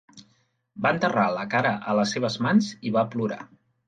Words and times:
Va 0.85 0.91
enterrar 0.95 1.25
la 1.35 1.43
cara 1.51 1.73
a 1.91 1.95
les 1.99 2.13
seves 2.15 2.39
mans 2.47 2.71
i 2.91 2.95
va 2.97 3.05
plorar. 3.13 3.39